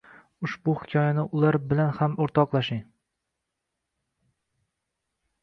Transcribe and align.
ushbu 0.45 0.73
hikoyani 0.77 1.25
ular 1.39 1.57
bilan 1.73 1.91
ham 1.99 2.15
oʻrtoqlashing. 2.25 2.81